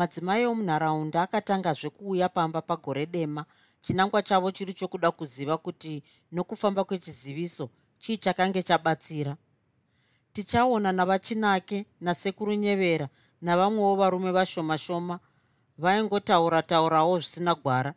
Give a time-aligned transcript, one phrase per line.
[0.00, 3.44] madzimai omunharaunda akatangazve kuuya pamba pagore dema.
[3.82, 7.68] Chinangwa chavo chiri chokuda kuziva kuti nokufamba kwechiziviso
[7.98, 9.36] chii chakange chabatsira.
[10.32, 13.08] Tichaona navachinake nasekuru nyevera
[13.42, 15.18] navamwewo varume vashoma shoma
[15.78, 17.94] vaingotaura taurawo zvisina gwara.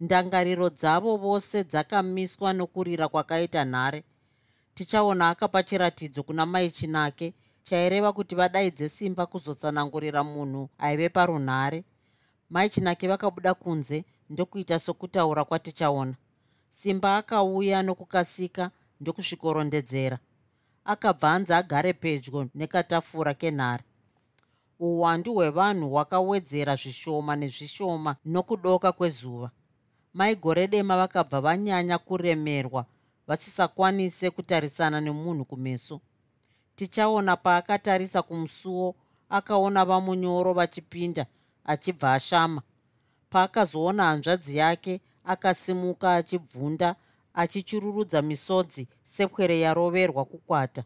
[0.00, 4.04] Ndangariro dzavo vose dzakamiswa nokurira kwakaita nhare.
[4.74, 7.34] Tichaona akapa chiratidzo kuna mai chinake
[7.64, 11.84] chaireva kuti vadaidze simba kuzotsanangurira munhu aive parunhare.
[12.50, 16.14] Mai chinake vakabuda kunze ndokuita sokutaura kwatichaona.
[16.70, 20.18] Simba akauya nokukasika ndokusvikorondedzera.
[20.84, 23.84] Akabva anzi agare pedyo nekatafura kenhare.
[24.80, 29.50] Uwandu hwevanhu hwakawedzera zvishoma nezvishoma nokudoka kwezuva.
[30.14, 32.86] Mai gore dema vakabva vanyanya kuremerwa
[33.26, 36.00] vachisakwanise kutarisana nemunhu kumeso
[36.74, 38.94] tichaona paakatarisa kumusuwo
[39.28, 41.26] akaona vamunyoro vachipinda
[41.64, 42.62] achibva ashama.
[43.30, 46.96] Paakazoona hanzvadzi yake akasimuka achibvunda
[47.34, 50.84] achichururudza misodzi sepwere yaroverwa kukwata.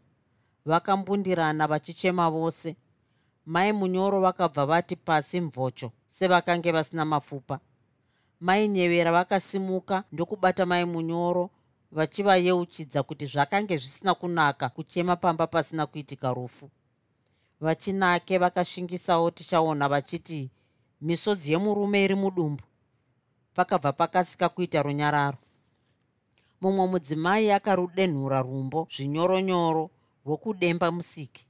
[0.65, 2.75] Vakambundirana vachichema vose.
[3.45, 7.59] Mai munyoro vakabva vati pasi mvocho sevakange vasina mapfupa.
[8.39, 11.49] Mai nyevera vakasimuka ndokubata mai munyoro
[11.91, 16.69] vachivayeuchidza kuti zvakange zvisina kunaka kuchema pamba pasina kuitika rufu.
[17.61, 20.49] Vachinake vakashingisawo tichaona vachiti
[21.01, 22.63] misodzi yemurume iri mudumbu.
[23.53, 25.37] Pakabva pakasika kuita runyararo.
[26.61, 29.89] Mumwe mudzimai akarudenhura rumbo zvinyoronyoro
[30.25, 31.45] rwokudemba musiki.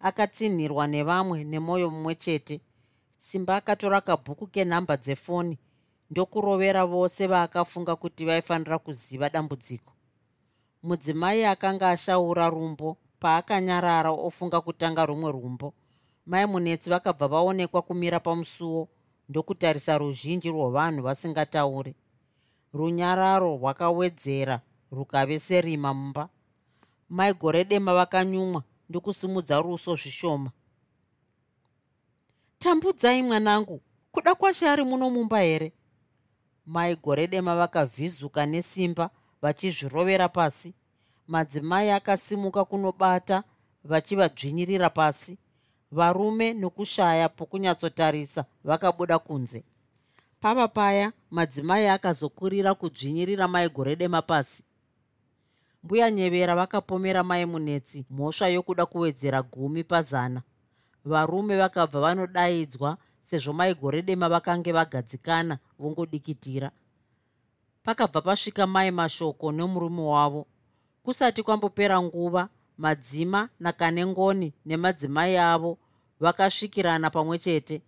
[0.00, 2.60] Akatsinhirwa nevamwe nemwoyo mumwe chete.
[3.18, 5.58] Simba akatora kabhuku kenhamba dzefoni
[6.14, 9.92] ndokurovera vose vaakafunga kuti vaifanira kuziva dambudziko.
[10.82, 15.74] Mudzimai akanga ashaura rumbo paakanyarara ofunga kutanga rumwe rumbo.
[16.26, 18.88] Mai munetsi vakabva vaonekwa kumira pamusuwo
[19.28, 21.94] ndokutarisa ruzhinji rwavanhu vasingatauri.
[22.72, 24.60] Runyararo rwakawedzera
[24.92, 26.28] rukave serima mumba.
[27.08, 30.50] Mai gore dema vakanyumwa ndokusimudza ruso zvishoma.
[32.58, 33.80] Tambudzai mwanangu
[34.12, 35.72] kuda kwashe ari muno mumba here
[36.66, 39.10] mai gore dema vakavhizuka nesimba
[39.42, 40.74] vachizvirovera pasi.
[41.28, 43.42] Madzimai akasimuka kunobata
[43.84, 45.38] vachivadzvinyirira pasi.
[45.92, 49.64] Varume nokushaya pokunyatsotarisa vakabuda kunze.
[50.40, 54.64] Pava paya madzimai akazokurira kudzvinyirira mai gore dema pasi.
[55.82, 60.42] Mbuya nyevera vakapomera mai munetsi mhosva yokuda kuwedzera gumi pazana.
[61.04, 66.70] Varume vakabva vanodaidzwa sezvo maigore dema vakange vagadzikana vongodikitira.
[67.82, 70.46] Pakabva pasvika mai mashoko nemurume wavo
[71.02, 72.48] kusati kwambopera nguva
[72.78, 75.78] madzima nakanengoni nemadzimai avo
[76.20, 77.82] vakasvikirana pamwe chete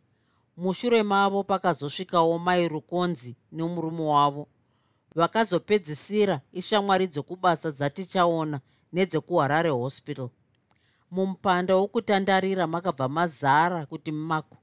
[0.56, 4.48] mushure mavo pakazosvikawo mai rukonzi nemurume wavo
[5.14, 8.60] vakazopedzisira ishamwari dzokubasa dzatichaona
[8.92, 10.28] nedzekuharare hospital.
[11.10, 14.56] Mumupanda wokutandarira makabva mazara kuti mumako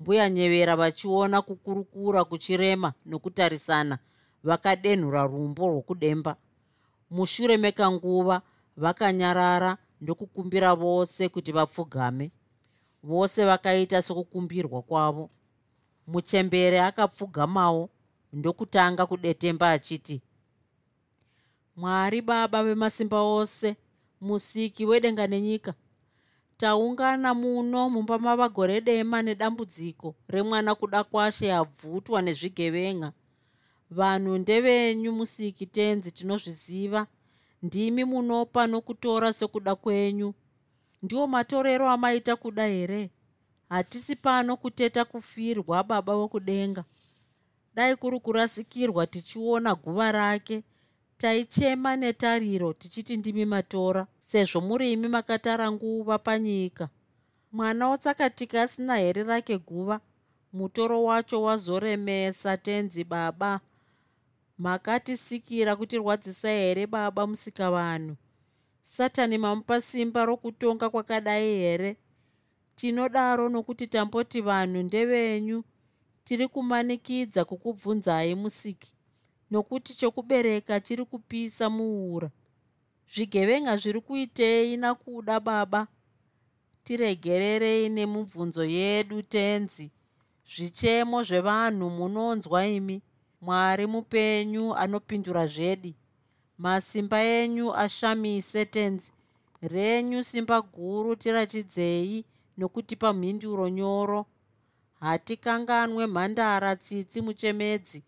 [0.00, 3.98] mbuya nyevera vachiona kukurukura kuchirema nokutarisana
[4.44, 6.36] vakadenhura rumbo rwokudemba.
[7.10, 8.42] Mushure mekanguva
[8.76, 12.30] vakanyarara ndokukumbira vose kuti vapfugame.
[13.02, 15.30] Vose vakaita sokukumbirwa kwavo.
[16.06, 17.88] Muchembere akapfugamawo
[18.32, 20.20] ndokutanga kudetemba achiti
[21.76, 23.76] mwari baba vemasimba ose
[24.20, 25.74] musiki wedenga nenyika
[26.60, 33.12] taungana muno mumba mava gore dema nedambudziko remwana kuda kwashe abvutwa nezvigevenga.
[33.90, 37.06] Vanhu ndevenyu musiki tenzi tinozviziva.
[37.62, 40.34] Ndimi munopa nokutora sekuda kwenyu.
[41.02, 43.10] Ndiwo matorero amaita kuda here?
[43.68, 46.84] Hatisi pano kuteta kufirwa baba vokudenga.
[47.74, 50.62] Dai kuri kurasikirwa tichiona guva rake
[51.20, 56.88] taichema netariro tichiti ndimi matora sezvo muri imi makatara nguva panyika.
[57.52, 60.00] Mwana wotsakatika asina here rake guva
[60.52, 63.60] mutoro wacho wazoremesa tenzi baba.
[64.58, 68.16] Makatisikira kutirwadzisa here baba musika vanhu
[68.82, 71.96] satani mamupa simba rokutonga kwakadai here?
[72.74, 75.64] Tinodaro nokuti tamboti vanhu ndevenyu
[76.24, 78.94] tiri kumanikidza kukubvunzai musiki
[79.50, 82.30] nokuti chokubereka chiri kupisa muura
[83.12, 85.86] zvigevenga zviri kuitei nakuda baba?
[86.84, 89.90] Tiregererei nemibvunzo yedu tenzi.
[90.52, 93.02] Zvichemo zvevanhu munonzwa imi
[93.40, 95.92] mwari mupenyu anopindura zvedi
[96.58, 99.12] masimba enyu ashamise tenzi.
[99.62, 102.24] Renyu simba guru tiratidzei
[102.58, 104.26] nokutipa mhinduro nyoro.
[105.00, 108.04] Hatikanganwe mhandara tsitsi muchemedzi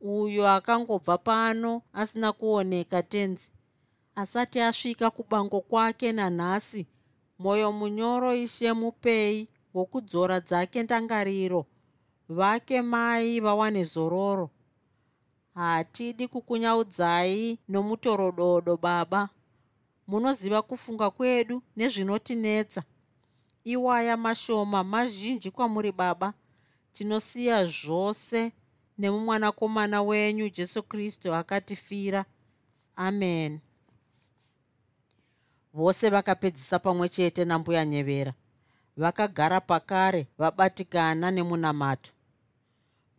[0.00, 3.50] uyo akangobva pano asina kuoneka tenzi.
[4.14, 6.86] Asati asvika kubango kwake nanhasi
[7.38, 11.66] mwoyo munyoro ishe mupei wokudzora dzake ndangariro.
[12.28, 14.50] Vake mai vawane zororo.
[15.54, 19.28] Hatidi kukunyaudzai nomutorododo baba.
[20.06, 22.82] Munoziva kufunga kwedu nezvinotinetsa.
[23.64, 26.34] Iwaya mashoma mazhinji kwamuri baba.
[26.92, 28.52] Tinosiya zvose
[28.98, 32.24] nemumwanakomana wenyu jesu kristu akatifira.
[32.96, 33.60] Amen.
[35.74, 38.34] Vose vakapedzisa pamwe chete nambuya nyevera.
[38.96, 42.10] Vakagara pakare vabatikana nemunamato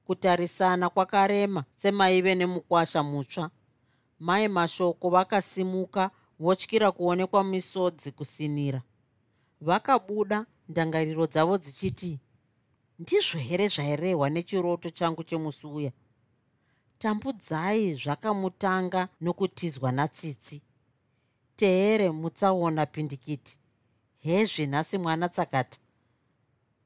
[0.05, 3.49] kutarisana kwakarema semaive nemukwasha mutsva.
[4.19, 8.81] Mai mashoko vakasimuka votyira kuonekwa misodzi kusinira.
[9.61, 12.19] Vakabuda ndangariro dzavo dzichiti
[13.00, 15.92] ndizvo here zvairehwa nechiroto changu chemusi uya
[17.00, 20.62] tambudzai zvakamutanga nokutizwa natsitsi.
[21.56, 23.60] Teere mutsaona pindikiti.
[24.24, 25.80] Hezvi nhasi mwana tsakata.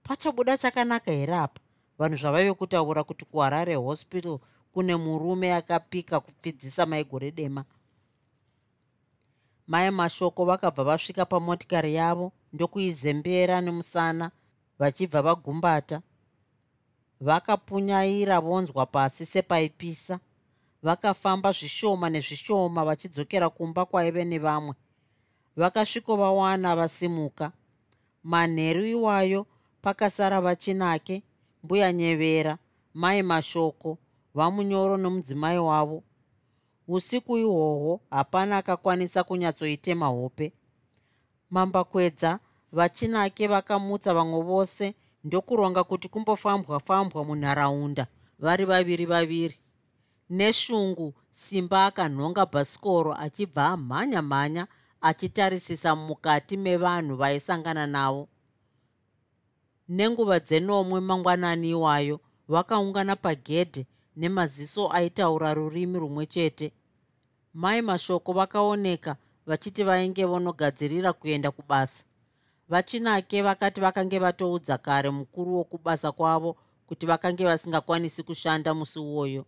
[0.04, 1.62] Pachabuda chakanaka here apa?
[2.00, 4.39] Vanhu zvavaive kutaura kuti kuharare hospital
[4.74, 7.65] kune murume akapika kupfidzisa maigore dema.
[9.68, 14.31] Mai mashoko vakabva vasvika pamotikari yavo ndokuizembera nemusana
[14.79, 16.01] vachibva vagumbata
[17.21, 20.19] vakapunyaira vonzwa pasi sepaipisa
[20.83, 24.75] vakafamba zvishoma nezvishoma vachidzokera kumba kwaive nevamwe.
[25.55, 27.51] Vakasvikovawana vasimuka.
[28.23, 29.45] Manheru iwayo
[29.81, 31.23] pakasara vachinake
[31.63, 32.57] mbuya nyevera
[32.93, 33.97] mai mashoko
[34.33, 36.03] vamunyoro nomudzimai wavo.
[36.87, 40.53] Usiku ihwohwo hapana akakwanisa kunyatsoitema hope.
[41.49, 42.39] Mambakwedza
[42.73, 44.93] vachinake vakamutsa vamwe vose
[45.23, 48.07] ndokuronga kuti kumbofambwa fambwa munharaunda.
[48.39, 49.57] Vari vaviri vaviri.
[50.29, 54.67] Neshungu simba akanhonga bhasikoro achibva amhanya mhanya
[55.01, 58.27] achitarisisa mukati mevanhu vaisangana navo.
[59.89, 63.85] Nenguva dzenomwe mangwanani iwayo vakaungana pagedhe
[64.15, 66.71] nemaziso aitaura rurimi rumwe chete.
[67.53, 69.15] Mai mashoko vakaoneka
[69.45, 72.03] vachiti vainge vonogadzirira kuenda kubasa
[72.73, 79.45] vachinake vakati vakange vatoudza kare mukuru wokubasa kwavo kuti vakange vasingakwanisi kushanda musi uwoyo.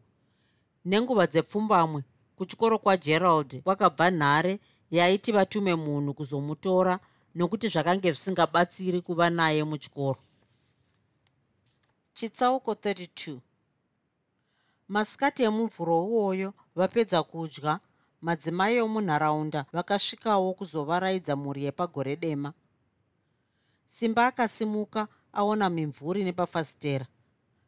[0.86, 2.04] Nenguva dzepfumbamwe
[2.38, 4.60] kuchikoro kwagerald kwakabva nhare
[4.92, 7.00] yaiti vatume munhu kuzomutora
[7.36, 10.20] nokuti zvakange zvisingabatsiri kuva naye muchikoro.
[12.14, 13.38] Chitsauko 32
[14.88, 17.80] masikati emumvuro uwoyo vapedza kudya
[18.22, 22.54] madzimai omunharaunda vakasvikawo kuzovaraidza mhuri yepagore dema
[23.86, 27.08] simba akasimuka aona mimvuri nepafasitera.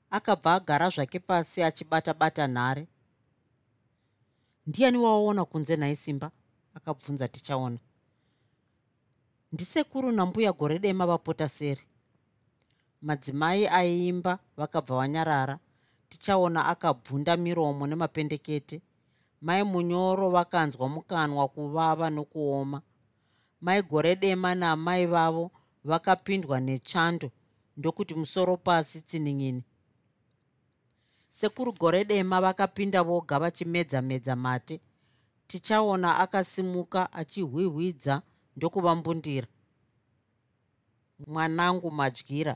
[0.10, 2.88] Akabva agara zvake pasi achibata-bata nhare.
[4.68, 6.32] Ndiani waona kunze nhai simba?
[6.78, 7.80] akabvunza tichaona.
[9.52, 11.82] Ndisekuru nambuya gore dema vapota seri.
[13.02, 15.60] Madzimai aiimba vakabva vanyarara.
[16.10, 18.82] Tichaona akabvunda miromo nemapendekete.
[19.42, 22.82] Mai munyoro vakanzwa mukanwa kuvava nokuoma.
[23.62, 25.52] Mai gore dema naamai vavo
[25.90, 27.28] vakapindwa nechando
[27.78, 29.64] ndokuti musoro pasi tsinin'ini.
[31.30, 34.76] Sekuru gore dema vakapinda voga vachimedza-medza mate
[35.48, 38.22] tichaona akasimuka achihwihwidza
[38.56, 39.48] ndokuvambundira
[41.28, 42.56] mwanangu madyira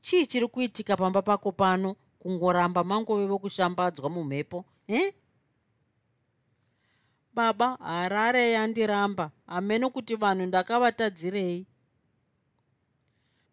[0.00, 5.14] chii chiri kuitika pamba pako pano kungoramba mangove vokushambadzwa mumhepo e
[7.34, 9.30] baba harare yandiramba.
[9.46, 11.66] Hameno kuti vanhu ndakavatadzirei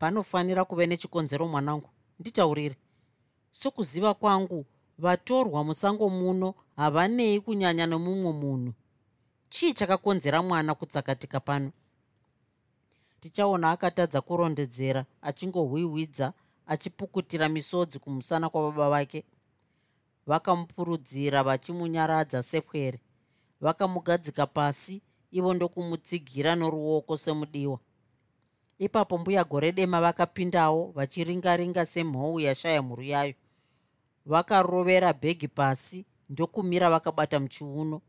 [0.05, 1.89] panofanira kuve nechikonzero mwanangu?
[2.19, 2.75] Nditaurire.
[3.51, 4.65] Sokuziva kwangu
[4.97, 8.74] vatorwa musango muno havanei kunyanya nomumwe munhu.
[9.50, 11.71] Chii chakakonzera mwana kutsakatika pano?
[13.19, 16.33] Tichaona akatadza kurondedzera achingohwihwidza
[16.67, 19.24] achipukutira misodzi kumusana kwababa vake.
[20.27, 23.00] Vakamupurudzira vachimunyaradza sepwere
[23.62, 27.79] vakamugadzika pasi ivo ndokumutsigira noruoko semudiwa
[28.77, 33.34] ipapo mbuya gore dema vakapindawo vachiringaringa semhou yashaya mhuru yayo.
[34.25, 38.01] Vakarovera bhegi pasi ndokumira vakabata muchiuno.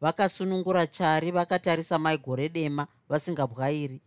[0.00, 4.00] Vakasunungura chari vakatarisa mai gore dema vasingabwairi.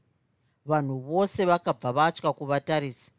[0.66, 3.12] Vanhu vose vakabva vatya kuvatarisa.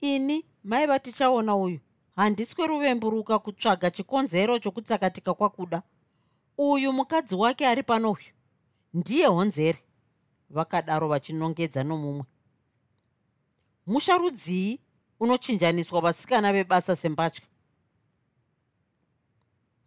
[0.00, 1.80] Ini mai vatichaona uyu
[2.16, 5.82] handisi kweruvemburuka kutsvaga chikonzero chokutsakatika kwakuda.
[6.58, 8.32] Uyu mukadzi wake ari pano uyu
[8.94, 9.78] ndiye honzeri
[10.50, 12.24] vakadaro vachinongedza nomumwe.
[13.86, 14.80] Musha rudzii
[15.20, 17.46] unochinjaniswa vasikana vebasa sembatya.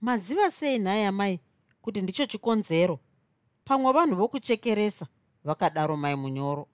[0.02, 1.40] Maziva sei nhaya mai
[1.82, 3.00] kuti ndicho chikonzero
[3.66, 5.08] pamwe vanhu vokuchekeresa
[5.44, 6.68] vakadaro mai munyoro.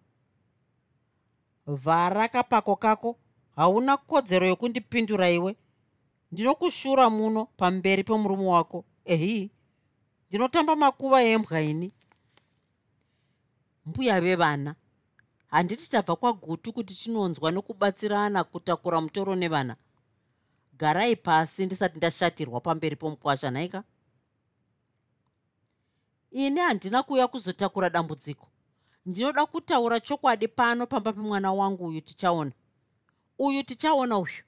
[1.68, 3.16] Vhara kapako kako
[3.56, 5.56] hauna kodzero yokundipindura iwe.
[6.32, 8.86] Ndinokushura muno pamberi pomurume wako.
[9.06, 9.52] Ehi
[10.30, 11.92] ndinotamba makuva embwa ini
[13.90, 14.76] mbuya vevana.
[15.48, 19.76] Handiti tabva kwagutu kuti tinonzwa nokubatsirana kutakura mutoro nevana.
[20.78, 23.84] Garai pasi ndisati ndashatirwa pamberi pomukwasha nhaika
[26.32, 28.48] ini handina kuuya kuzotakura dambudziko.
[29.06, 32.52] Ndinoda kutaura chokwadi pano pamba pemwana wangu uyu tichaona.
[33.40, 34.44] Uyu tichaona uyu.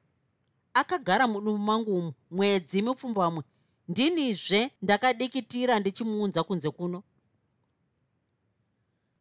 [0.74, 3.44] Akagara mudumbu mangu umu mwedzi mupfumbamwe
[3.88, 7.04] ndinizve ndakadikitira ndichimuunza kunze kuno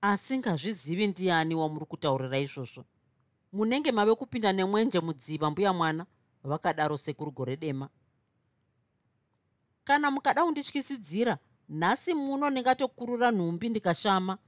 [0.02, 2.84] asingazvizivi ndiani wamuri kutaurira izvozvo.
[3.52, 6.06] Munenge mave kupinda nemwenje mudziva mbuya mwana
[6.44, 7.88] vakadaro sekuru gore dema.
[9.84, 11.38] Kana mukada kundityisidzira
[11.68, 14.38] nhasi muno ndingatokurura nhumbi ndikashama.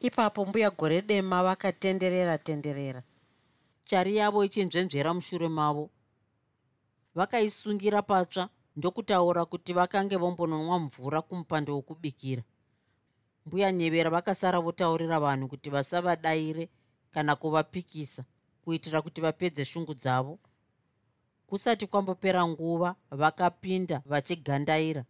[0.00, 3.02] Ipapo mbuya gore dema vakatenderera tenderera.
[3.84, 5.90] Chari yavo ichinzvenzvera mushure mavo.
[7.14, 12.42] Vakaisungira patsva ndokutaura kuti vakange vombononwa mvura kumupando wokubikira
[13.46, 16.68] mbuya nyevera vakasara votaurira vanhu kuti vasavadayire
[17.10, 18.24] kana kuvapikisa
[18.64, 20.38] kuitira kuti vapedze shungu dzavo.
[21.46, 25.04] Kusati kwambopera nguva vakapinda vachigandaira.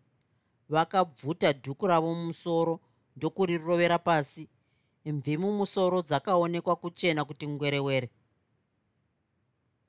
[0.68, 2.80] Vakabvuta dhuku ravo mumusoro
[3.16, 4.48] ndokurirovera pasi.
[5.04, 8.10] Mvi mumusoro dzakaonekwa kuchena kuti ngwerewere.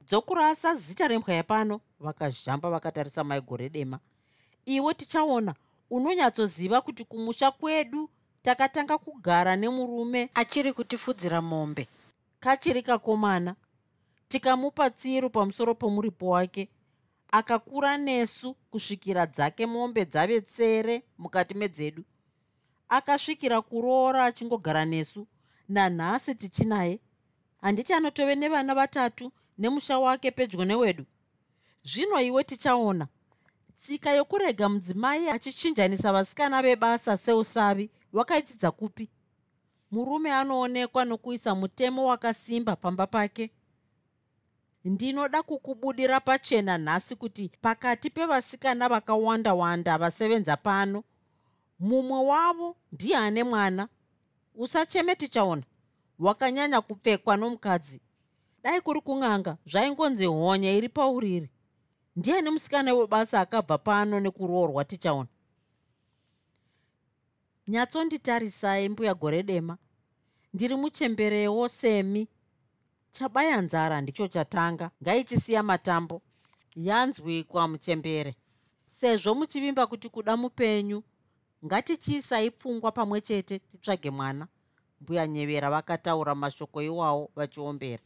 [0.01, 1.81] Dzokurasa zita rembwa yapano?
[1.99, 3.99] Vakazhamba vakatarisa maigore dema.
[4.65, 5.55] Iwe tichaona
[5.89, 8.09] unonyatsoziva kuti kumusha kwedu
[8.43, 11.87] takatanga kugara nemurume achiri kutifudzira mombe.
[12.39, 13.55] kachiri kakomana
[14.27, 16.69] tikamupa tsiru pamusoro pomuripo wake
[17.31, 22.03] akakura nesu kusvikira dzake mombe dzave tsere mukati medzedu.
[22.89, 25.27] Akasvikira kuroora achingogara nesu
[25.69, 26.99] nanhasi tichinaye.
[27.61, 31.05] Handiti anotove nevana vatatu nemusha wake pedyo newedu.
[31.83, 33.07] Zvino iwe tichaona
[33.79, 39.09] tsika yokurega mudzimai achichinjanisa vasikana vebasa seusavi wakaidzidza kupi?
[39.91, 43.51] Murume anoonekwa nokuisa mutemo wakasimba pamba pake.
[44.85, 51.03] Ndinoda kukubudira pachena nhasi kuti pakati pevasikana vakawanda wanda vasevenza pano
[51.79, 53.87] mumwe wavo ndiye ane mwana.
[54.55, 55.63] Usacheme tichaona
[56.19, 58.01] wakanyanya kupfekwa nomukadzi.
[58.63, 61.49] Dai kuri kun'anga zvaingonzi honye iri pauriri.
[62.15, 65.29] Ndiani musikana webasa akabva pano nekuroorwa tichaona
[67.67, 69.77] nyatsonditarisai mbuya gore dema.
[70.53, 72.27] Ndiri muchemberewo semi
[73.11, 74.91] chabaya nzara ndicho chatanga.
[75.03, 76.21] Ngaichisiya matambo.
[76.75, 78.35] Yanzwikwa muchembere
[78.87, 81.03] sezvo muchivimba kuti kuda mupenyu
[81.65, 84.47] ngatichiisai pfungwa pamwe chete titsvage mwana.
[85.01, 88.03] Mbuya nyevera vakataura mashoko iwawo vachiombera.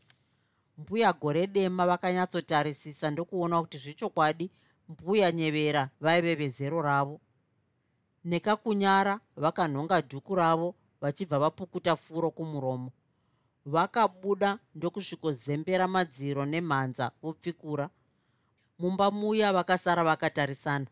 [0.78, 4.52] Mbuya gore dema vakanyatsotarisisa ndokuona kuti zvechokwadi.
[4.90, 7.20] Mbuya nyevera vaive vezero ravo
[8.28, 12.92] nekakunyara vakanhonga dhuku ravo vachibva vapukuta furo kumuromo.
[13.66, 17.90] Vakabuda ndokusvikozembera madziro nemhanza vopfikura.
[18.80, 20.88] Mumba muya vakasara vakatarisana.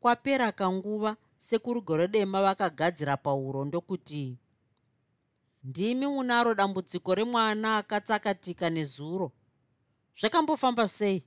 [0.00, 4.38] Kwapera kanguva sekuru gore dema vakagadzira pauro ndokuti
[5.64, 9.32] ndimi munaro dambudziko remwana akatsakatika nezuro.
[10.20, 11.24] Zvakambofamba sei?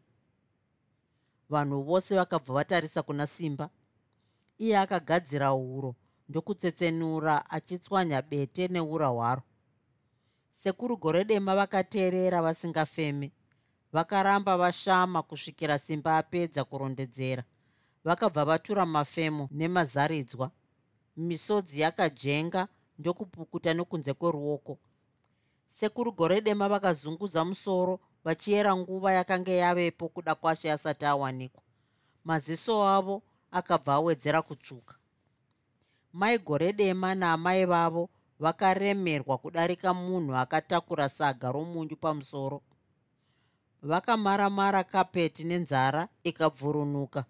[1.49, 3.69] Vanhu vose vakabva vatarisa kuna simba
[4.57, 5.95] iye akagadzira huro
[6.29, 9.43] ndokutsetsenura achitswanya bete neura hwaro.
[10.51, 13.31] Sekuru gore dema vakateerera vasingafeme
[13.93, 17.43] vakaramba vashama kusvikira simba apedza kurondedzera.
[18.03, 20.51] Vakabva vatura mafemo nemazaridzwa.
[21.17, 22.67] Misodzi yakajenga
[22.99, 24.79] ndokupukuta nokunze kweruoko.
[25.67, 31.63] Sekuru gore dema vakazunguza musoro vachiyera nguva yakanga yavepo kuda kwashe asati awanikwa.
[32.23, 33.23] Maziso avo
[33.59, 34.95] akabva awedzera kutsvuka
[36.13, 42.61] mai gore dema naamai vavo vakaremerwa kudarika munhu akatakura saga romunyu pamusoro.
[43.81, 47.25] Vakamara-mara kapeti nenzara ikabvurunuka.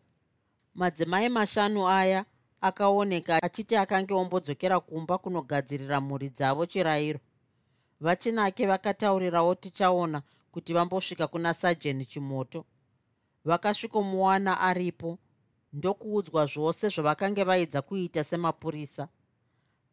[0.76, 2.26] Madzimai mashanu aya
[2.62, 7.20] akaoneka achiti akange ombodzokera kumba kunogadzirira mhuri dzavo chirayiro
[8.02, 12.66] vachinake vakataurirawo tichaona kuti vambosvika kuna sajeni chimoto.
[13.46, 15.18] Vakasvikomuwana aripo
[15.74, 19.08] ndokuudzwa zvose zvavakange vaidza kuita semapurisa.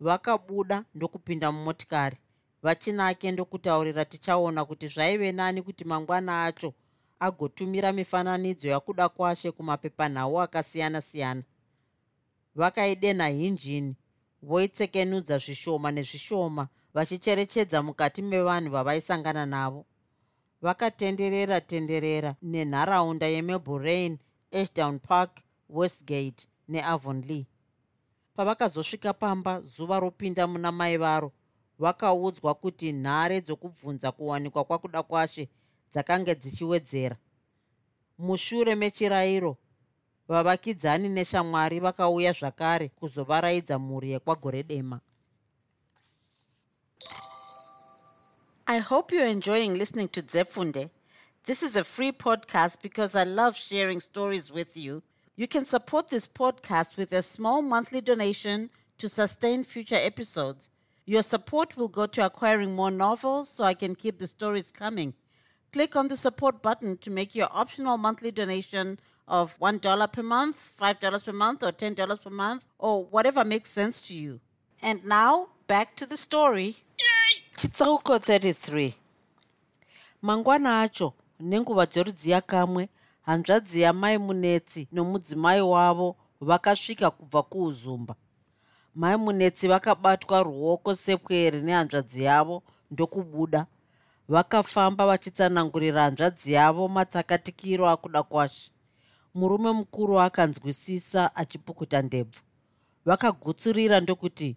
[0.00, 2.18] Vakabuda ndokupinda mumotikari
[2.62, 6.75] vachinake ndokutaurira tichaona kuti zvaive nani kuti mangwana acho
[7.20, 11.42] agotumira mifananidzo yakuda kwashe kumapepanhau akasiyana-siyana.
[12.54, 13.96] Vakaidenha hinjini
[14.42, 19.87] voitsekenudza zvishoma nezvishoma vachicherechedza mukati mevanhu vavaisangana navo.
[20.62, 24.18] Vakatenderera tenderera nenharaunda yemelborain
[24.52, 25.32] ashdown park
[25.78, 27.44] westgate neavonlea
[28.40, 31.32] pavakazosvika pamba zuva ropinda muna mai varo
[31.78, 35.48] vakaudzwa kuti nhare dzokubvunza kuwanikwa kwakuda kwashe
[35.92, 37.16] dzakanga dzichiwedzera.
[38.18, 39.56] Mushure mechirayiro
[40.28, 45.00] vavakidzani neshamwari vakauya zvakare kuzovaraidza mhuri yekwagore dema.
[48.66, 50.90] I hope you're enjoying listening to zefunde.
[51.44, 55.02] This is a free podcast because i love sharing stories with you
[55.40, 58.68] you can support this podcast with a small monthly donation
[58.99, 60.68] to sustain future episodes
[61.06, 65.14] your support will go to acquiring more novels so i can keep the stories coming
[65.73, 68.99] click on the support button to make your optional monthly donation
[69.30, 74.09] of $1 per month, $5 per month, or $10 per month, or whatever makes sense
[74.09, 74.40] to you.
[74.82, 76.76] And now, back to the story.
[77.56, 78.94] chitsauko 33
[80.23, 82.88] mangwana acho nenguva dzorudziya kamwe
[83.30, 88.14] hanzvadzi yamai munetsi nomudzimai wavo vakasvika kubva kuuzumba.
[88.94, 93.66] Mai munetsi vakabatwa ruoko sepwere nehanzvadzi yavo ndokubuda.
[94.28, 98.72] Vakafamba vachitsanangurira hanzvadzi yavo matsakatikiro akuda kwashe
[99.35, 102.40] murume mukuru akanzwisisa achipukuta ndebvu.
[103.05, 104.57] Vakagutsurira ndokuti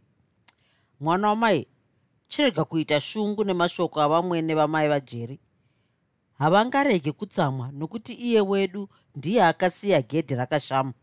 [0.99, 1.67] mwana wamai
[2.27, 5.39] chirega kuita shungu nemashoko avamwene vamai vajeri
[6.37, 10.93] havangarege kutsamwa nokuti iye wedu ndiye akasiya gedhi rakashama.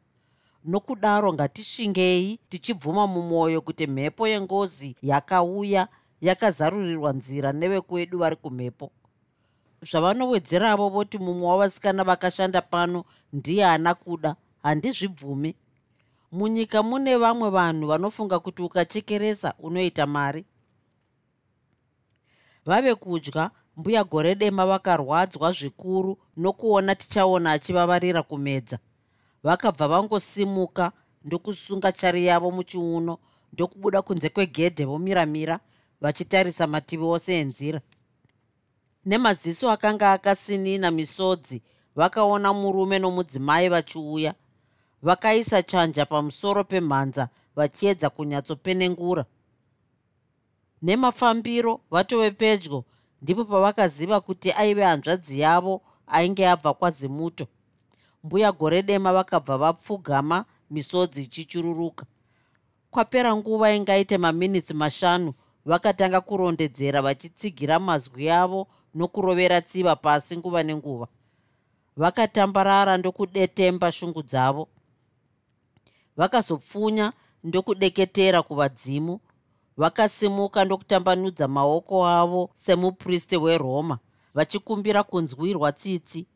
[0.64, 5.88] Nokudaro ngatishingei tichibvuma mumwoyo kuti mhepo yengozi yakauya
[6.21, 8.90] yakazarurirwa nzira nevekwedu vari kumhepo.
[9.83, 15.55] Zvavanowedzeravo voti mumwe wavasikana vakashanda pano ndiye ana kuda handizvibvumi.
[16.33, 20.45] Munyika mune vamwe vanhu vanofunga kuti ukachekeresa unoita mari.
[22.66, 28.79] Vave kudya mbuya gore dema vakarwadzwa zvikuru nokuona tichaona achivavarira kumedza.
[29.43, 30.93] Vakabva vangosimuka
[31.25, 33.19] ndokusunga chari yavo muchiuno
[33.53, 35.61] ndokubuda kunze kwegedhe vomiramira
[36.01, 37.81] vachitarisa mativi ose enzira.
[39.07, 41.62] Nemaziso akanga akasinina misodzi
[41.97, 44.35] vakaona murume nomudzimai vachiuya.
[45.03, 49.25] Vakaisa chanja pamusoro pemhanza vachiedza kunyatsopenengura.
[50.83, 52.85] Nemafambiro vatove pedyo
[53.23, 57.47] ndipo pavakaziva kuti aive hanzvadzi yavo ainge abva kwazimuto.
[58.25, 62.07] Mbuya gore dema vakabva vapfugama misodzi ichichururuka
[62.91, 71.07] kwapera nguva ingaite maminitsi mashanu vakatanga kurondedzera vachitsigira mazwi avo nokurovera tsiva pasi nguva nenguva.
[71.97, 74.69] Vakatambarara ndokudetemba shungu dzavo.
[76.17, 77.13] Vakazopfunya
[77.45, 79.21] ndokudeketera kuvadzimu
[79.81, 83.99] vakasimuka ndokutambanudza maoko avo semupriste weroma
[84.35, 86.27] vachikumbira kunzwirwa tsitsi.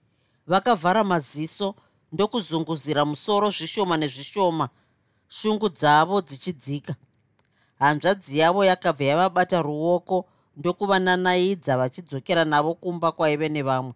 [0.46, 1.74] Vakavhara maziso
[2.12, 4.68] ndokuzunguzira musoro zvishoma nezvishoma
[5.28, 6.94] shungu dzavo dzichidzika.
[7.78, 10.24] Hanzvadzi yavo yakabva yavabata ruoko
[10.56, 13.92] ndokuvananaidza vachidzokera navo kumba kwaive nevamwe.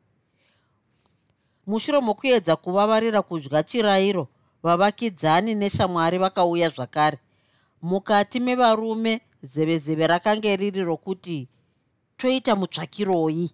[1.66, 4.28] Mushure mokuedza kuvavarira kudya chirayiro
[4.62, 7.18] vavakidzani neshamwari vakauya zvakare.
[7.82, 11.48] Mukati mevarume zevezeve rakange riri rokuti
[12.16, 13.50] toita mutsvakiroi.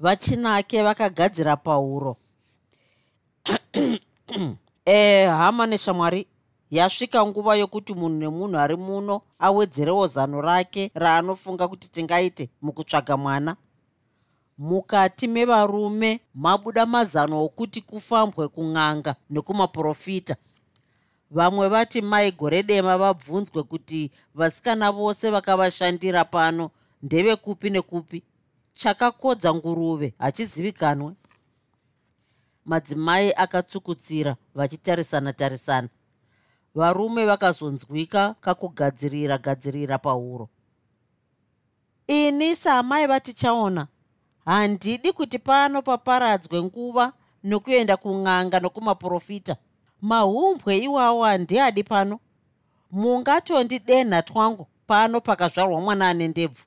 [0.00, 2.16] Vachinake vakagadzira pauro
[4.86, 6.26] e hama neshamwari
[6.70, 13.56] yasvika nguva yokuti munhu nemunhu ari muno awedzerewo zano rake raanofunga kuti tingaite mukutsvaga mwana.
[14.58, 20.36] Mukati mevarume mabuda mazano okuti kufambwe kun'anga nekumaprofita
[21.34, 26.70] vamwe vati mai gore dema vabvunzwe kuti vasikana vose vakavashandira pano
[27.02, 28.22] ndevekupi nekupi.
[28.74, 31.12] Chakakodza nguruve hachizivikanwe.
[32.64, 35.88] Madzimai akatsukutsira vachitarisana tarisana.
[36.74, 40.48] Varume vakazonzwika kakugadzirira gadzirira pauro
[42.06, 43.86] ini saamai vatichaona
[44.44, 47.12] handidi kuti pano paparadzwe nguva
[47.44, 49.56] nokuenda kun'anga nokumaprofita
[50.04, 52.20] mahumbwe iwawo handiadi pano.
[52.90, 53.80] Mungatondi
[54.24, 56.64] twangu pano pakazvarwa mwana ane ndebvu.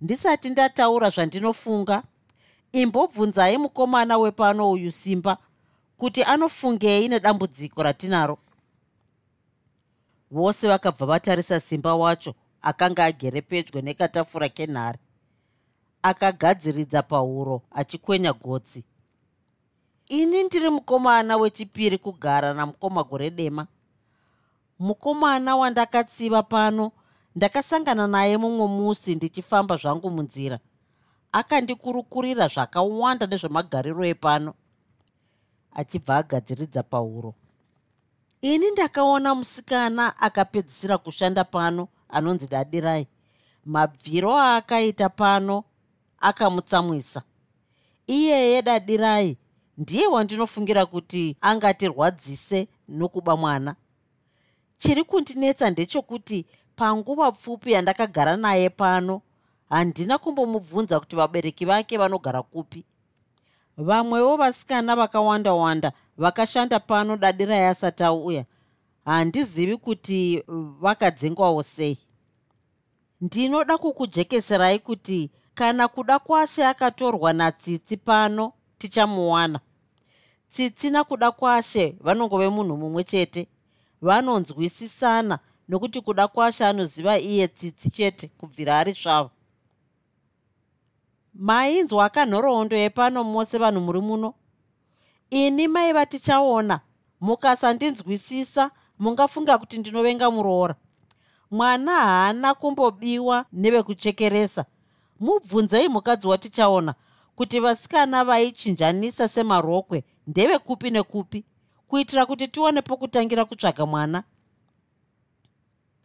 [0.00, 2.02] Ndisati ndataura zvandinofunga
[2.72, 5.38] imbobvunzai mukomana wepano uyu simba
[5.96, 8.38] kuti anofungei nedambudziko ratinaro.
[10.30, 14.98] Vose vakabva vatarisa simba wacho akanga agere pedyo nekatafura kenhare.
[16.02, 18.84] Akagadziridza pahuro achikwenya gotsi
[20.10, 23.66] ini ndiri mukomana wechipiri kugara namukoma gore dema.
[24.78, 26.92] Mukomana wandakatsiva pano
[27.36, 30.58] ndakasangana naye mumwe musi ndichifamba zvangu munzira.
[31.32, 34.54] Akandikurukurira zvakawanda nezvemagariro epano
[35.72, 37.34] achibva agadziridza pahuro.
[38.42, 43.06] Ini ndakaona musikana akapedzisira kushanda pano anonzi dadirai
[43.64, 45.64] mabviro aakaita pano
[46.18, 47.22] akamutsamwisa.
[48.06, 49.38] Iyeye dadirai
[49.80, 53.74] ndiye wandinofungira kuti angatirwadzise nokuba mwana.
[54.78, 59.22] Chiri kundinetsa ndechekuti panguva pfupi yandakagara naye pano
[59.68, 62.84] handina kumbomubvunza kuti vabereki vake vanogara kupi.
[63.76, 68.44] Vamwewo vasikana vakawanda wanda vakashanda pano dadirai asati auya
[69.04, 70.42] handizivi kuti
[70.80, 71.98] vakadzengwawo sei.
[73.20, 79.60] Ndinoda kukujekeserai kuti kana kuda kwashe akatorwa natsitsi pano tichamuwana
[80.50, 83.46] tsitsi nakuda kwashe vanongove munhu mumwe chete.
[84.02, 89.30] Vanonzwisisana nokuti kuda kwashe anoziva iye tsitsi chete kubvira ari svava
[91.34, 94.34] mainzwa akanhoroondo yepano mose vanhu muri muno.
[95.30, 96.80] Ini maiva tichaona
[97.20, 100.74] mukasandinzwisisa mungafunga kuti ndinovenga muroora.
[101.50, 104.64] Mwana haana kumbobiwa nevekuchekeresa.
[105.20, 106.94] Mubvunzei mukadzi watichaona
[107.36, 111.44] kuti vasikana vaichinjanisa semarokwe ndeve kupi nekupi
[111.88, 114.24] kuitira kuti tione pokutangira kutsvaga mwana.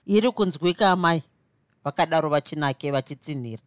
[0.05, 1.23] Iri kunzwika amai
[1.83, 3.63] vakadaro vachinake vachitsinhira.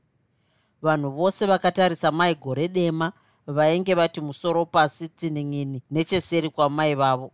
[0.82, 3.12] Vanhu vose vakatarisa mai gore dema
[3.46, 7.30] vainge vati musoro pasi tsinin'ini necheseri kwamai vavo.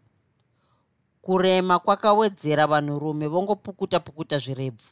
[1.23, 4.91] Kurema kwakawedzera vanhurume vongopukuta pukuta zvirebvu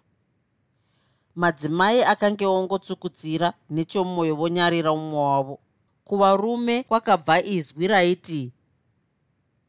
[1.34, 5.58] madzimai akange ongotsukutsira nechomwoyo vonyarira mumwe wavo
[6.04, 8.52] kuvarume kwakabva izwi raiti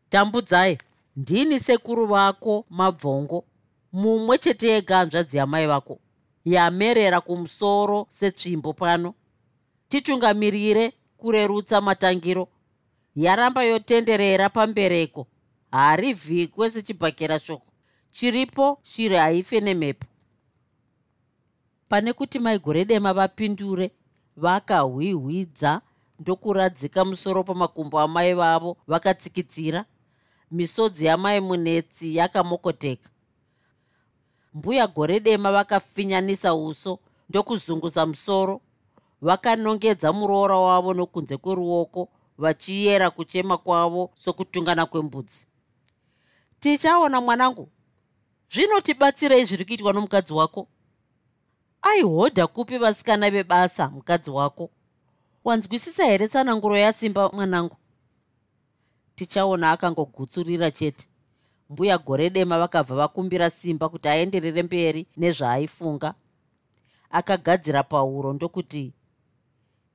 [0.10, 0.78] tambudzai
[1.16, 3.46] ndini sekuru vako mabvongo.
[3.94, 6.00] Mumwe chete yega hanzvadzi yamai vako.
[6.46, 9.14] Yamerera kumusoro setsvimbo pano.
[9.90, 12.48] Titungamirire kurerutsa matangiro.
[13.16, 15.28] Yaramba yotenderera pambereko.
[15.72, 17.68] Harivhikwe sechibhakera shoko.
[18.12, 20.06] Chiripo shiri haife nemhepo
[21.94, 23.92] pane kuti maigore dema vapindure
[24.38, 25.82] vakahwihwidza
[26.20, 29.86] ndokuradzika musoro pamakumbo amai vavo vakatsikitsira
[30.52, 33.10] misodzi yamai munetsi yakamokoteka.
[34.54, 38.62] Mbuya gore dema vakafinyanisa uso ndokuzungusa musoro.
[39.22, 45.48] Vakanongedza muroora wavo nokunze kweruoko vachiyera kuchema kwavo sokutungana kwembudzi.
[46.60, 47.70] Tichaona mwanangu
[48.50, 50.68] zvinotibatsirei zviri kuitwa nomukadzi wako
[51.84, 54.70] aihodha kupi vasikana vebasa mukadzi wako?
[55.44, 57.76] Wanzwisisa here tsananguro yasimba mwanangu?
[59.16, 61.08] Tichaona akangogutsurira chete.
[61.70, 66.14] Mbuya gore dema vakabva vakumbira simba kuti aenderere mberi nezvaaifunga
[67.12, 68.94] akagadzira pauro ndokuti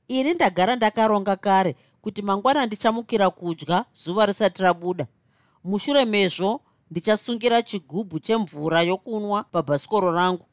[0.08, 5.06] ini ndagara ndakaronga kare kuti mangwana ndichamukira kudya zuva risati rabuda.
[5.64, 10.46] Mushure mezvo ndichasungira chigubhu chemvura yokunwa pabhasikoro rangu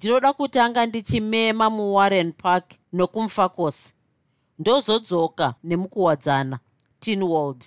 [0.00, 3.94] ndinoda kutanga ndichimema muwarren park nokumfakosi
[4.58, 6.58] ndozodzoka nemukuwadzana
[7.00, 7.64] tinwald.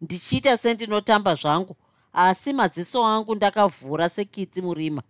[0.00, 1.76] Ndichiita sendinotamba zvangu
[2.12, 5.02] asi maziso angu ndakavhura sekitsi murima.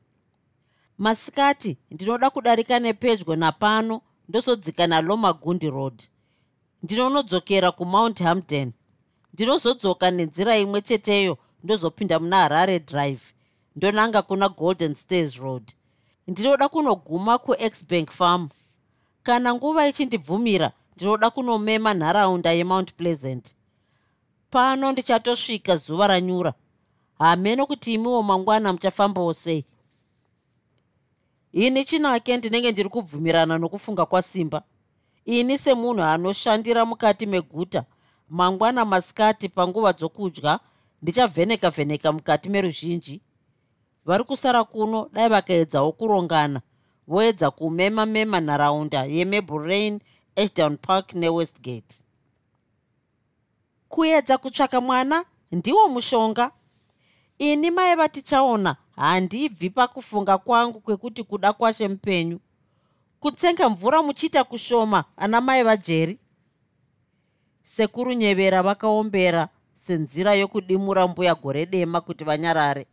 [0.98, 6.02] Masikati ndinoda kudarika nepedyo napano ndozodzika nalomagundi road.
[6.82, 8.72] Ndinonodzokera kumount hamden.
[9.34, 13.22] Ndinozodzoka nenzira imwe cheteyo ndozopinda muna harare drive
[13.76, 15.72] ndonanga kuna golden stars road
[16.26, 18.48] ndinoda kunoguma kuexbank farm.
[19.22, 23.54] Kana nguva ichindibvumira ndinoda kunomema nharaunda yemount pleasant.
[24.50, 26.54] Pano ndichatosvika zuva ranyura.
[27.18, 29.64] Hameno kuti imiwo mangwana muchafambawo sei.
[31.52, 34.62] Ini chinake ndinenge ndiri kubvumirana nokufunga kwasimba
[35.26, 37.84] ini semunhu anoshandira mukati meguta
[38.28, 40.60] mangwana masikati panguva dzokudya
[41.02, 43.20] ndichavheneka vheneka mukati meruzhinji
[44.06, 46.60] vari kusara kuno dai vakaedzawo kurongana.
[47.08, 50.00] Voedza kumema mema nharaunda yemablerain
[50.36, 52.02] ashdown park newestgate.
[53.88, 56.50] Kuedza kutsvaka mwana ndiwo mushonga.
[57.38, 62.40] Ini maiva tichaona handibvi pakufunga kwangu kwekuti kuda kwashe mupenyu.
[63.20, 66.18] Kutsenga mvura muchiita kushoma ana mai vajeri.
[67.62, 72.86] Sekuru nyevera vakaombera senzira yokudimura mbuya gore dema kuti vanyarare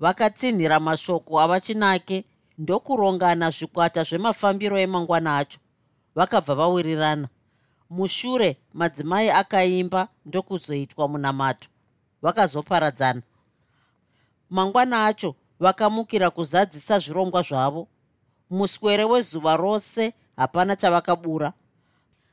[0.00, 2.24] vakatsinhira mashoko avachinake
[2.58, 5.58] ndokurongana zvikwata zvemafambiro emangwana acho.
[6.14, 7.28] Vakabva vawirirana.
[7.90, 11.68] Mushure madzimai akaimba ndokuzoitwa munamato.
[12.22, 13.22] Vakazoparadzana.
[14.50, 17.88] Mangwana acho vakamukira kuzadzisa zvirongwa zvavo.
[18.50, 21.52] Muswere wezuva rose hapana chavakabura.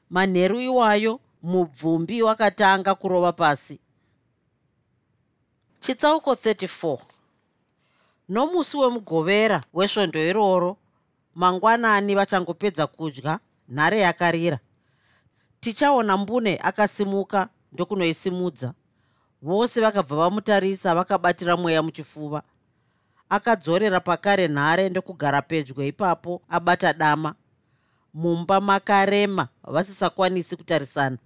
[0.10, 3.80] Manheru iwayo mubvumbi wakatanga kurova pasi.
[5.80, 7.11] Chitsauko 34
[8.32, 10.78] nomusi wemugovera wesvondo iroro
[11.36, 13.39] mangwanani vachangopedza kudya
[13.70, 14.60] nhare yakarira.
[15.60, 18.74] Tichaona mbune akasimuka ndokunoisimudza.
[19.41, 22.44] Vose vakabva vamutarisa vakabatira mweya muchifuva.
[23.30, 27.36] Akadzorera pakare nhare ndokugara pedyo ipapo abata dama.
[28.13, 31.17] Mumba makarema vasisakwanisi kutarisana.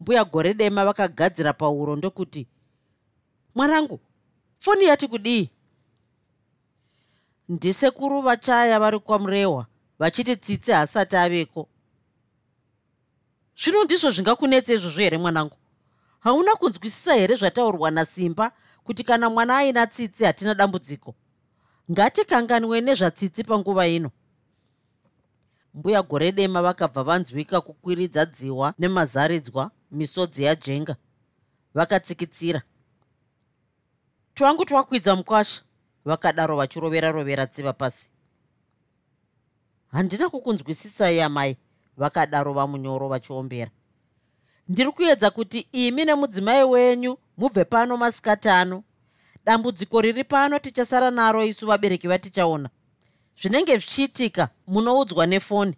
[0.00, 2.46] Mbuya gore dema vakagadzira pauro ndokuti
[3.54, 4.00] mwanangu
[4.58, 5.50] foni yati kudii
[7.50, 9.66] ndisekuru vachaya vari kwamurehwa
[9.98, 11.68] vachiti tsitsi haasati aveko.
[13.56, 15.56] Zvino ndizvo zvingakunetsa izvozvo here mwanangu?
[16.20, 18.52] Hauna kunzwisisa here zvataurwa nasimba
[18.84, 21.14] kuti kana mwana aina tsitsi hatina dambudziko?
[21.90, 24.10] Ngatikanganwe nezvatsitsi panguva ino.
[25.74, 30.96] Mbuya gore dema vakabva vanzwika kukwiridza dziwa nemazaridzwa misodzi yajenga.
[31.74, 32.62] Vakatsikitsira
[34.34, 35.62] twangu twakwidza mukwasha
[36.04, 38.10] vakadaro vachirovera rovera tsiva pasi.
[39.92, 41.56] Handina kukunzwisisa iyamai
[41.96, 43.70] vakadaro vamunyoro vachiombera.
[44.68, 48.84] Ndiri kuedza kuti imi nemudzimai wenyu mubve pano masikati ano.
[49.44, 52.70] Dambudziko riri pano tichasara naro isu vabereki vatichaona.
[53.40, 55.76] Zvinenge zvichiitika munoudzwa nefoni.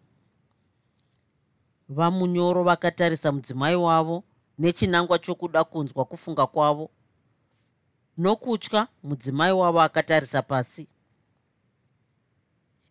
[1.89, 4.25] Vamunyoro vakatarisa mudzimai wavo
[4.59, 6.91] nechinangwa chokuda kunzwa kufunga kwavo
[8.19, 10.89] nokutya mudzimai wavo akatarisa pasi.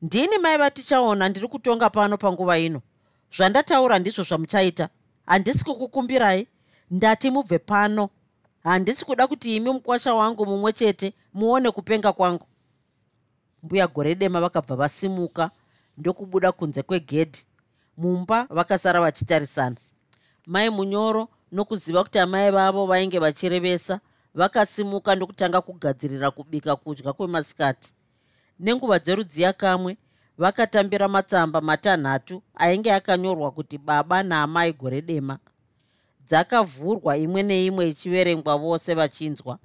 [0.02, 2.82] Ndini mai vatichaona ndiri kutonga pano panguva ino.
[3.38, 4.90] Zvandataura ndizvo zvamuchaita.
[5.26, 6.48] Handisi kukukumbirai.
[6.92, 8.10] Ndati mubve pano.
[8.64, 12.46] Handisi kuda kuti imi mukwasha wangu mumwe chete muone kupenga kwangu.
[13.64, 15.52] Mbuya gore dema vakabva vasimuka
[15.98, 17.46] ndokubuda kunze kwegedhi.
[17.98, 19.76] Mumba vakasara vachitarisana.
[20.48, 24.00] Mai munyoro nokuziva kuti amai vavo vainge vachirevesa
[24.34, 27.94] vakasimuka ndokutanga kugadzirira kubika kudya kwemasikati.
[28.60, 29.98] Nenguva dzerudziya kamwe
[30.38, 35.40] vakatambira matsamba matanhatu ainge akanyorwa kuti baba naamai gore dema.
[36.28, 39.60] Dzakavhurwa imwe neimwe ichiverengwa vose vachinzwa.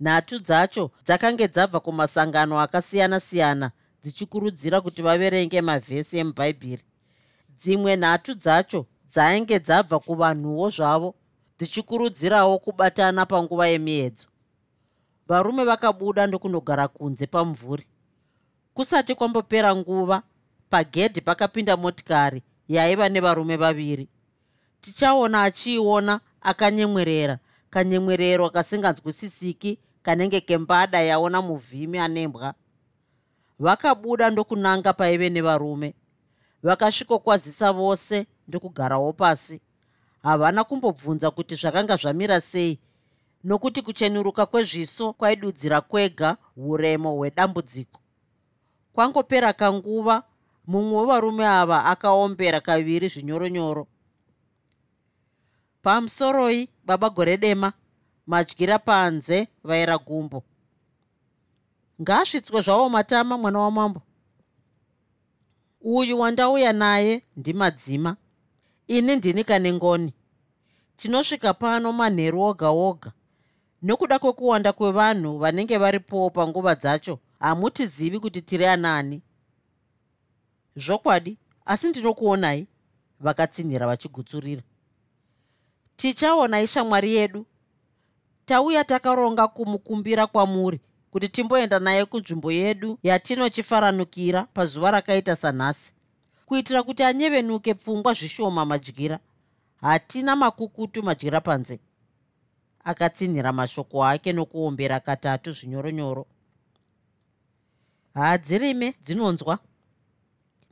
[0.00, 3.70] Nhatu dzacho dzakange dzabva kumasangano akasiyana-siyana
[4.02, 6.84] dzichikurudzira kuti vaverenge mavhesi emubhaibheri
[7.60, 11.14] dzimwe nhatu dzacho dzainge dzabva kuvanhuwo zvavo
[11.58, 14.26] dzichikurudzirawo kubatana panguva yemiedzo.
[15.28, 17.86] Varume vakabuda ndokunogara kunze pamuvhuri
[18.74, 20.22] kusati kwambopera nguva
[20.70, 24.08] pagedhi pakapinda motikari yaiva nevarume vaviri.
[24.80, 27.38] Tichaona achiiona akanyemwerera
[27.70, 32.54] kanyemwerero kasinganzwisisiki kanenge kembada yaona muvhimi anembwa
[33.58, 35.94] vakabuda ndokunanga paive nevarume.
[36.62, 39.60] Vakasvikokwazisa vose ndokugarawo pasi
[40.26, 42.78] havana kumbobvunza kuti zvakanga zvamira sei.
[43.44, 48.00] Nokuti kuchenuruka kwezviso kwaidudzira kwega uremo hwedambudziko.
[48.92, 50.22] Kwangopera kanguva
[50.66, 53.86] mumwe wevarume ava akaombera kaviri zvinyoronyoro.
[55.82, 57.72] Pamusoroi baba gore dema
[58.26, 60.42] madyira panze vaira gumbo.
[62.02, 64.02] Ngaasvitswe zvavo matama mwana wamambo.
[65.80, 68.16] Uyu wandauya naye ndimadzima
[68.88, 70.14] ini ndini kane ngoni?
[70.96, 73.12] Tinosvika pano manheru oga oga
[73.82, 79.22] nokuda kwekuwanda kwevanhu vanenge varipowo panguva dzacho hamutizivi kuti tiri anani.
[80.76, 82.66] Zvokwadi asi ndinokuonai
[83.20, 84.62] vakatsinhira vachigutsurira.
[85.96, 87.46] Tichaona ishamwari yedu.
[88.46, 95.92] Tauya takaronga kumukumbira kwamuri kuti timboenda naye kunzvimbo yedu yatinochifaranukira pazuva rakaita sanhasi
[96.46, 99.18] kuitira kuti anyevenuke pfungwa zvishoma madyira.
[99.80, 101.80] Hatina makukutu madyira panze.
[102.84, 106.26] Akatsinhira mashoko ake nokuombera katatu zvinyoronyoro.
[108.14, 109.58] Haadzirime dzinonzwa.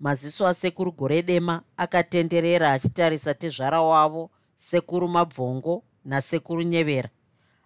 [0.01, 7.09] Maziso asekuru gore dema akatenderera achitarisa tezvara wavo sekuru mabvongo nasekuru nyevera.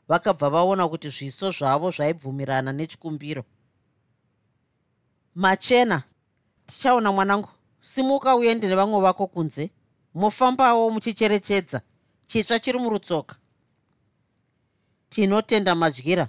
[0.09, 3.45] Vakabva vaona kuti zviso zvavo zvaibvumirana nechikumbiro.
[5.35, 6.03] Machena
[6.67, 7.49] tichaona mwanangu
[7.81, 9.71] simuka uende nevamwe vako kunze.
[10.15, 11.81] Mofambawo muchicherechedza.
[12.27, 13.37] Chitsva chiri murutsoka.
[15.09, 16.29] Tinotenda madyira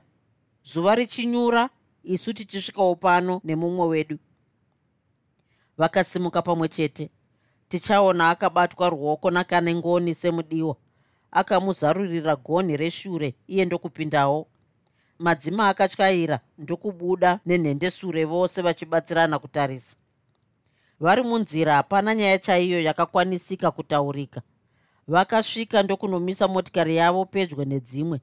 [0.64, 1.70] zuva richinyura
[2.04, 4.18] isu tichisvikawo pano nemumwe wedu.
[5.78, 7.10] Vakasimuka pamwe chete.
[7.70, 10.76] Tichaona akabatwa ruoko nakane ngoni semudiwa.
[11.32, 14.48] Akamuzarurira gonhi reshure iye ndokupindawo.
[15.20, 19.96] Madzima akatyaira ndokubuda nenhendesure vose vachibatsirana kutarisa
[21.00, 24.42] vari munzira hapana nyaya chaiyo yakakwanisika kutaurika.
[25.08, 28.22] Vakasvika ndokunomisa motikari yavo pedyo nedzimwe.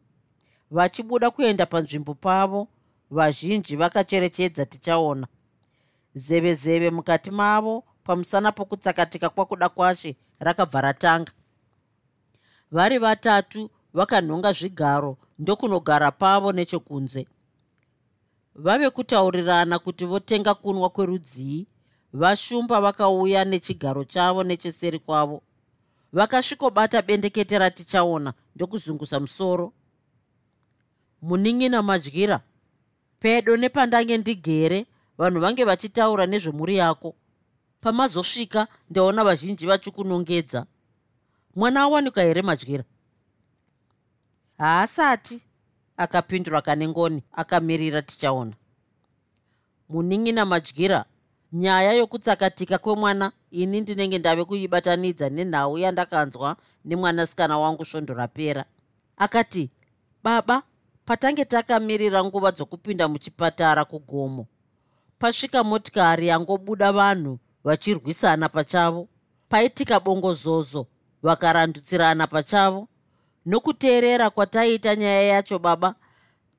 [0.70, 2.68] Vachibuda kuenda panzvimbo pavo
[3.10, 5.26] vazhinji vakacherechedza tichaona.
[6.14, 11.32] Zeve zeve mukati mavo pamusana pokutsakatika kwakuda kwashe rakabva ratanga.
[12.70, 17.26] Vari vatatu vakanhonga zvigaro ndokunogara pavo nechekunze.
[18.54, 21.66] Vave kutaurirana kuti votenga kunwa kwerudzii
[22.12, 25.42] vashumba vakauya nechigaro chavo necheseri kwavo.
[26.12, 29.72] Vakasvikobata bendekete ratichaona ndokuzungusa musoro.
[31.22, 32.40] Munin'ina madyira
[33.20, 34.86] pedo nepandange ndigere
[35.18, 37.14] vanhu vange vachitaura nezvemhuri yako.
[37.80, 40.66] Pamazosvika ndaona vazhinji vachikunongedza.
[41.56, 42.84] Mwana awanika here madyira?
[44.58, 45.42] Haasati.
[45.96, 48.52] Akapindura kane ngoni akamirira tichaona.
[49.88, 51.04] Munin'ina madyira
[51.56, 58.64] nyaya yokutsakatika kwemwana ini ndinenge ndave kuibatanidza nenhau yandakanzwa nemwanasikana wangu svondo rapera.
[59.16, 59.70] Akati
[60.24, 60.62] baba
[61.04, 64.46] patange takamirira nguva dzokupinda muchipatara kugomo
[65.18, 69.08] pasvika motikari yangobuda vanhu vachirwisana pachavo
[69.48, 70.86] paitika bongozozo
[71.22, 72.88] vakarandutsirana pachavo
[73.46, 75.94] nokuteerera kwataiita nyaya yacho baba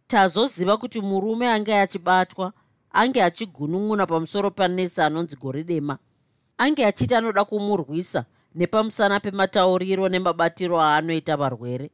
[0.07, 2.53] tazoziva kuti murume ange achibatwa
[2.97, 5.97] ange achigunun'una pamusoro panesi anonzi gori dema.
[6.57, 11.91] Ange achiti anoda kumurwisa nepamusana pematauriro nemabatiro aanoita varwere.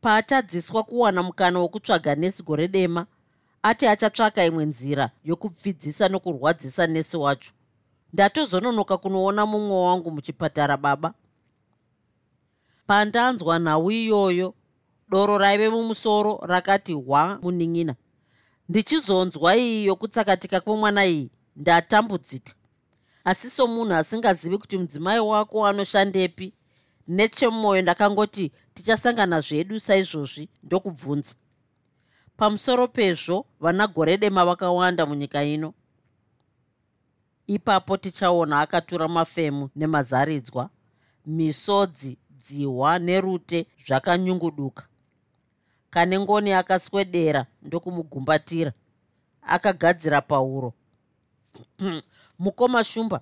[0.00, 3.06] Paatadziswa kuwana mukana wokutsvaga nesi gore dema
[3.62, 7.52] ati achatsvaka imwe nzira yokupfidzisa nokurwadzisa nesi wacho.
[8.12, 11.14] Ndatozononoka kunoona mumwe wangu muchipatara baba.
[12.86, 14.54] Pandanzwa nhau iyoyo
[15.08, 17.94] doro raive mumusoro rakati hwa munin'ina
[18.68, 21.30] ndichizonzwa iyi yokutsakatika kwemwana iyi.
[21.56, 22.52] Ndatambudzika.
[23.24, 26.52] Asi somunhu asingazivi kuti mudzimai wako anoshandepi
[27.08, 31.34] nechemwoyo ndakangoti tichasangana zvedu saizvozvi ndokubvunza.
[32.36, 35.74] Pamusoro pezvo vana gore dema vakawanda munyika ino.
[37.46, 40.70] Ipapo tichaona akatura mafemu nemazaridzwa
[41.26, 44.86] misodzi dzihwa nerute zvakanyunguduka
[45.96, 48.72] kane ngoni akaswedera ndokumugumbatira
[49.42, 50.72] akagadzira pauro
[52.38, 53.20] mukoma shumba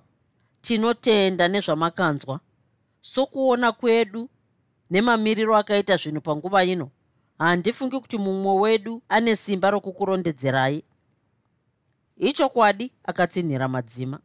[0.61, 2.39] tinotenda nezvamakanzwa.
[3.01, 4.29] Sokuona kwedu
[4.91, 6.89] nemamiriro akaita zvinhu panguva ino
[7.39, 10.83] handifungi kuti mumwe wedu ane simba rokukurondedzerai.
[12.17, 14.19] Ichokwadi akatsinhira madzima.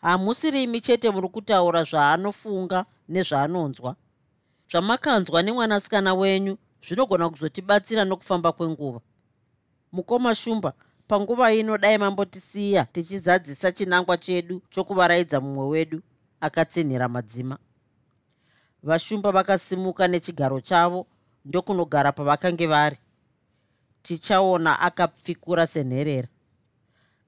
[0.00, 3.96] Hamusirimi chete muri kutaura zvaanofunga nezvaanonzwa.
[4.70, 9.00] Zvamakanzwa nemwanasikana wenyu zvinogona kuzotibatsira nokufamba kwenguva.
[9.92, 10.72] Mukoma shumba
[11.08, 16.02] panguva ino dai mambotisiya tichizadzisa chinangwa chedu chokuvaraidza mumwe wedu
[16.40, 17.58] akatsinhira madzima.
[18.82, 21.06] Vashumba vakasimuka nechigaro chavo
[21.44, 22.96] ndokunogara pavakange vari.
[24.02, 26.28] Tichaona akapfikura senherera.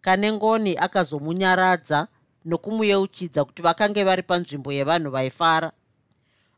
[0.01, 2.09] Kane ngoni akazomunyaradza
[2.45, 5.73] nokumuyeuchidza kuti vakange vari panzvimbo yevanhu vaifara.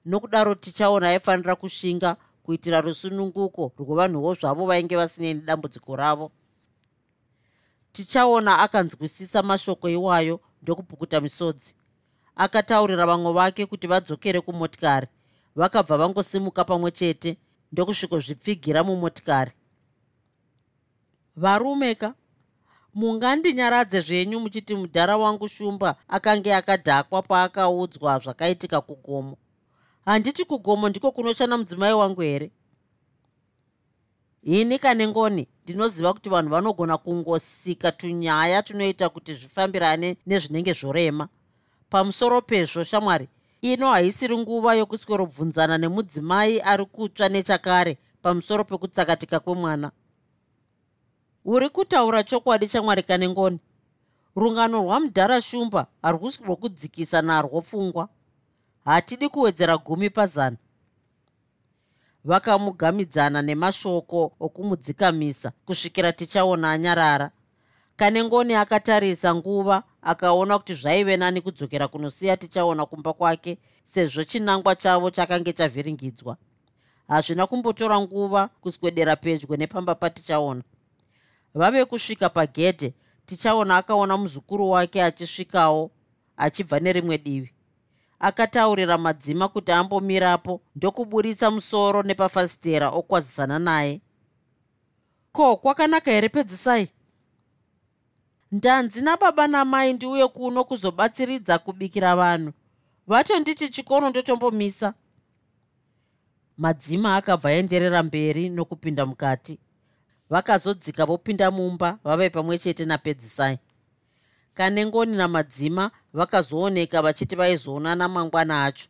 [0.04, 6.26] Nokudaro tichaona aifanira kushinga kuitira rusununguko rwevanhuwo zvavo vainge vasinei nedambudziko ravo.
[7.92, 11.74] Tichaona akanzwisisa mashoko iwayo ndokupukuta misodzi.
[12.36, 15.08] Akataurira vamwe vake kuti vadzokere kumotikari
[15.56, 17.38] vakabva vangosimuka pamwe chete
[17.72, 19.52] ndokusvikozvipfigira mumotikari.
[21.36, 22.14] Varume ka
[22.94, 29.36] mungandinyaradze zvenyu muchiti mudhara wangu shumba akange akadhakwa paakaudzwa zvakaitika kugomo
[30.04, 32.50] handiti kugomo ndiko kunoshanda mudzimai wangu here?
[34.42, 41.28] Ini kane ngoni ndinoziva kuti vanhu vanogona kungosika tunyaya tunoita kuti zvifambirane nezvinenge zvorema.
[41.90, 43.28] Pamusoro pezvo shamwari
[43.62, 49.90] ino haisiri nguva yokuswerobvunzana nemudzimai ari kutsva nechakare pamusoro pekutsakatika kwemwana.
[51.44, 53.58] Uri kutaura chokwadi chamwari kane ngoni?
[54.36, 58.08] Rungano rwamudhara shumba harwusi rwokudzikisa narwo pfungwa
[58.84, 60.56] hatidi kuwedzera gumi pazana.
[62.24, 67.30] Vakamugamidzana nemashoko okumudzikamisa kusvikira tichaona anyarara.
[67.96, 74.76] Kane ngoni akatarisa nguva akaona kuti zvaive nani kudzokera kunosiya tichaona kumba kwake sezvo chinangwa
[74.76, 76.36] chavo chakange chavhiringidzwa.
[77.08, 80.62] Hazvina kumbotora nguva kuswedera pedyo nepamba patichaona.
[81.54, 82.94] Vave kusvika pagedhe
[83.26, 85.90] tichaona akaona muzukuru wake achisvikawo
[86.36, 87.54] achibva nerimwe divi
[88.24, 94.00] akataurira madzima kuti ambomirapo ndokuburitsa musoro nepafasitera okwazisana naye.
[95.32, 96.88] Ko kwakanaka here pedzisai?
[98.52, 102.52] Ndanzi nababa namai ndiuye kuno kuzobatsiridza kubikira vanhu.
[103.06, 104.94] Vachonditi chikono ndotombomisa
[106.56, 109.58] madzima akabva aenderera mberi nokupinda mukati.
[110.30, 113.58] Vakazodzika vopinda mumba vave pamwe chete napedzisai
[114.54, 118.88] kane ngoni namadzima vakazooneka vachiti vaizoonana mangwana acho.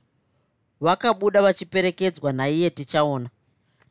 [0.80, 3.28] Vakabuda vachiperekedzwa naiye tichaona.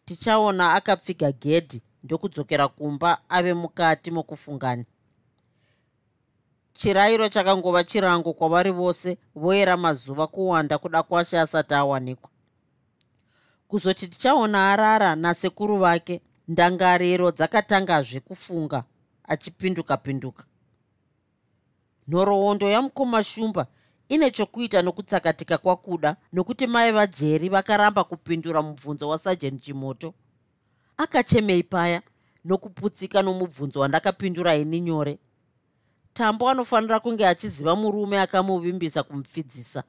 [0.05, 4.85] Tichaona akapfiga gedhi ndokudzokera kumba ave mukati mokufunganya
[6.73, 12.29] chirayiro chakangova chirango kwavari vose voyera mazuva kuwanda kuda kwashe asati awanikwa.
[13.67, 18.83] Kuzoti tichaona arara nasekuru vake ndangariro dzakatangazve kufunga
[19.23, 20.43] achipinduka pinduka
[22.07, 23.67] nhoroondo yamukoma shumba
[24.09, 30.13] ine chokuita nokutsakatika kwakuda nokuti mai vajeri vakaramba kupindura mubvunzo wasajeni chimoto.
[30.97, 32.01] Akachemei paya
[32.45, 35.19] nokuputsika nomubvunzo wandakapindura ini nyore.
[36.13, 39.83] Tambo anofanira kunge achiziva murume akamuvimbisa kumupfidzisa.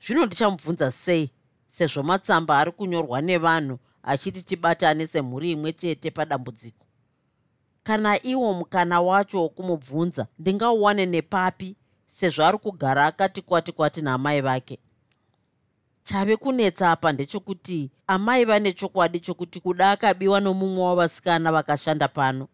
[0.00, 1.30] Zvino ndichamubvunza sei
[1.66, 6.84] sezvo matsamba ari kunyorwa nevanhu achiti tibatane semhuri imwe chete padambudziko
[7.84, 11.76] kana iwo mukana wacho wokumubvunza ndingauwane nepapi
[12.06, 14.78] sezvo ari kugara akati kwati kwati naamai vake.
[16.02, 22.48] Chave kunetsa apa ndechekuti amai vane chokwadi chokuti kuda akabiwa nomumwe wavasikana vakashanda pano.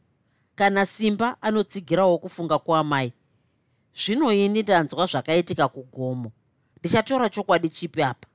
[0.54, 3.12] Kana simba anotsigirawo kufunga kuamai
[4.04, 6.32] zvino ini ndanzwa zvakaitika kugomo.
[6.80, 8.28] Ndichatora chokwadi chipi apa?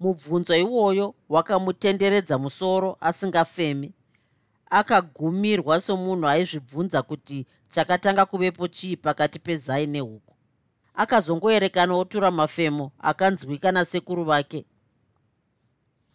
[0.00, 3.92] Mubvunzo iwoyo wakamutenderedza musoro asingafemi
[4.70, 10.34] akagumirwa somunhu aizvibvunza kuti chakatanga kuvepo chii pakati pezai nehuku.
[10.94, 14.64] Akazongoerekana otura mafemo akanzwika nasekuru vake.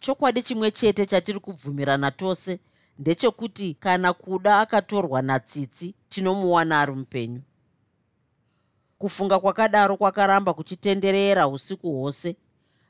[0.00, 2.60] Chokwadi chimwe chete chatiri kubvumirana tose
[2.98, 7.42] ndechekuti kana kuda akatorwa natsitsi tinomuwana ari mupenyu.
[8.98, 12.36] Kufunga kwakadaro kwakaramba kuchitenderera usiku hwose.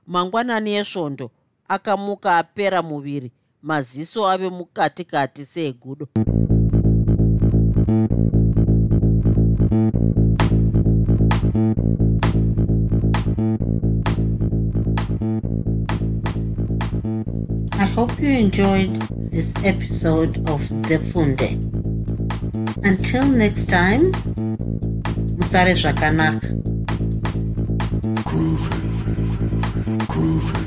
[0.07, 1.31] Mangwanani esvondo
[1.69, 3.33] akamuka apera muviri
[3.63, 6.09] maziso ave mukatikati seegudo
[17.79, 18.95] I hope you enjoyed
[19.33, 21.51] this episode of Zefunde.
[22.85, 24.13] Until next time,
[25.37, 26.49] Musare Zvakanaka.
[28.25, 28.71] Groovy,
[30.09, 30.66] groovy.